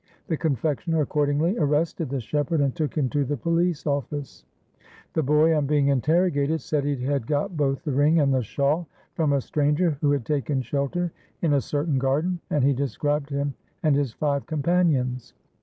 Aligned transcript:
The 0.29 0.35
confectioner 0.37 1.01
accordingly 1.01 1.55
arrested 1.59 2.09
the 2.09 2.19
shepherd 2.19 2.59
and 2.59 2.73
took 2.75 2.97
him 2.97 3.07
to 3.09 3.23
the 3.23 3.37
police 3.37 3.85
office. 3.85 4.45
The 5.13 5.21
boy, 5.21 5.55
on 5.55 5.67
being 5.67 5.89
interrogated, 5.89 6.61
said 6.61 6.85
he 6.85 6.95
had 7.03 7.27
got 7.27 7.55
both 7.55 7.83
the 7.83 7.91
ring 7.91 8.19
and 8.19 8.33
the 8.33 8.41
shawl 8.41 8.87
from 9.13 9.31
a 9.31 9.41
stranger 9.41 9.99
who 10.01 10.09
had 10.09 10.25
taken 10.25 10.63
shelter 10.63 11.11
in 11.43 11.53
a 11.53 11.61
certain 11.61 11.99
garden, 11.99 12.39
and 12.49 12.63
he 12.63 12.73
described 12.73 13.29
him 13.29 13.53
and 13.83 13.95
his 13.95 14.11
five 14.11 14.47
companions. 14.47 15.35